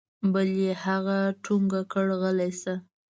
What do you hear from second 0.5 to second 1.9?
يې هغه ټونګه